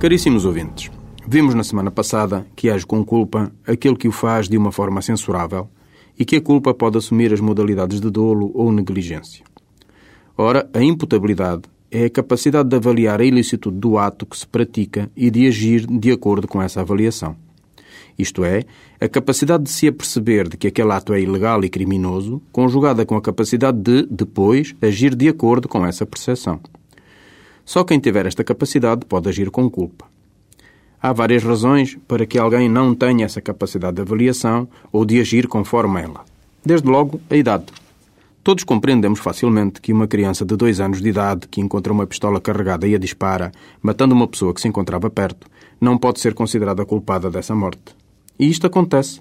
[0.00, 0.90] Caríssimos ouvintes,
[1.28, 5.02] vimos na semana passada que age com culpa aquele que o faz de uma forma
[5.02, 5.68] censurável
[6.18, 9.44] e que a culpa pode assumir as modalidades de dolo ou negligência.
[10.38, 15.10] Ora, a imputabilidade é a capacidade de avaliar a ilicitude do ato que se pratica
[15.14, 17.36] e de agir de acordo com essa avaliação.
[18.18, 18.64] Isto é,
[18.98, 23.16] a capacidade de se aperceber de que aquele ato é ilegal e criminoso, conjugada com
[23.16, 26.58] a capacidade de, depois, agir de acordo com essa percepção.
[27.72, 30.04] Só quem tiver esta capacidade pode agir com culpa.
[31.00, 35.46] Há várias razões para que alguém não tenha essa capacidade de avaliação ou de agir
[35.46, 36.24] conforme ela.
[36.66, 37.66] Desde logo, a idade.
[38.42, 42.40] Todos compreendemos facilmente que uma criança de dois anos de idade que encontra uma pistola
[42.40, 45.46] carregada e a dispara, matando uma pessoa que se encontrava perto,
[45.80, 47.94] não pode ser considerada culpada dessa morte.
[48.36, 49.20] E isto acontece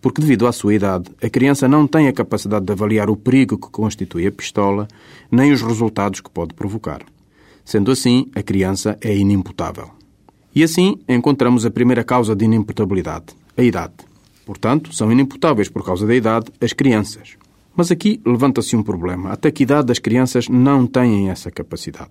[0.00, 3.58] porque, devido à sua idade, a criança não tem a capacidade de avaliar o perigo
[3.58, 4.86] que constitui a pistola,
[5.32, 7.02] nem os resultados que pode provocar.
[7.68, 9.90] Sendo assim, a criança é inimputável.
[10.54, 13.92] E assim encontramos a primeira causa de inimputabilidade, a idade.
[14.46, 17.36] Portanto, são inimputáveis por causa da idade as crianças.
[17.76, 19.32] Mas aqui levanta-se um problema.
[19.32, 22.10] Até que idade as crianças não têm essa capacidade?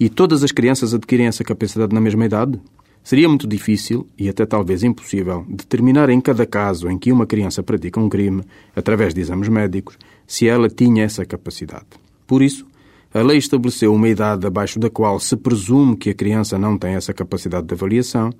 [0.00, 2.58] E todas as crianças adquirem essa capacidade na mesma idade?
[3.04, 7.62] Seria muito difícil, e até talvez impossível, determinar em cada caso em que uma criança
[7.62, 8.42] pratica um crime,
[8.74, 11.86] através de exames médicos, se ela tinha essa capacidade.
[12.26, 12.66] Por isso,
[13.12, 16.94] a lei estabeleceu uma idade abaixo da qual se presume que a criança não tem
[16.94, 18.30] essa capacidade de avaliação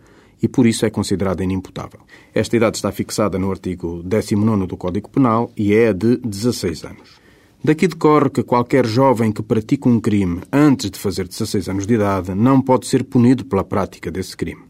[0.42, 2.00] e por isso é considerada inimputável.
[2.34, 7.26] Esta idade está fixada no artigo 19 do Código Penal e é de 16 anos.
[7.64, 11.94] Daqui decorre que qualquer jovem que pratica um crime antes de fazer 16 anos de
[11.94, 14.62] idade não pode ser punido pela prática desse crime.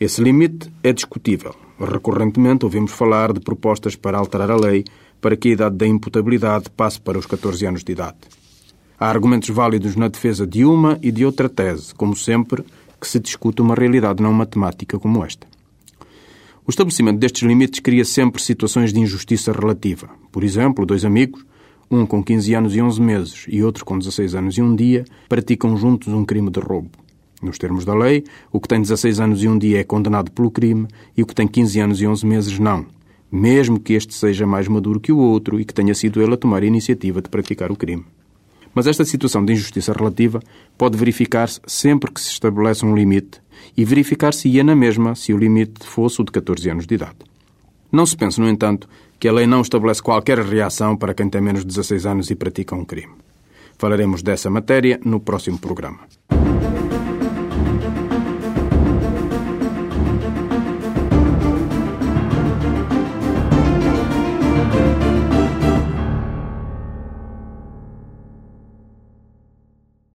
[0.00, 1.54] Esse limite é discutível.
[1.78, 4.84] Recorrentemente ouvimos falar de propostas para alterar a lei
[5.20, 8.18] para que a idade da imputabilidade passe para os 14 anos de idade.
[9.02, 12.62] Há argumentos válidos na defesa de uma e de outra tese, como sempre
[13.00, 15.44] que se discute uma realidade não matemática como esta.
[16.64, 20.08] O estabelecimento destes limites cria sempre situações de injustiça relativa.
[20.30, 21.44] Por exemplo, dois amigos,
[21.90, 25.04] um com 15 anos e 11 meses e outro com 16 anos e um dia,
[25.28, 26.90] praticam juntos um crime de roubo.
[27.42, 28.22] Nos termos da lei,
[28.52, 31.34] o que tem 16 anos e um dia é condenado pelo crime e o que
[31.34, 32.86] tem 15 anos e 11 meses não,
[33.32, 36.36] mesmo que este seja mais maduro que o outro e que tenha sido ele a
[36.36, 38.04] tomar a iniciativa de praticar o crime.
[38.74, 40.40] Mas esta situação de injustiça relativa
[40.78, 43.40] pode verificar-se sempre que se estabelece um limite
[43.76, 47.16] e verificar-se-ia na mesma se o limite fosse o de 14 anos de idade.
[47.90, 48.88] Não se pense, no entanto,
[49.20, 52.34] que a lei não estabelece qualquer reação para quem tem menos de 16 anos e
[52.34, 53.12] pratica um crime.
[53.78, 56.00] Falaremos dessa matéria no próximo programa.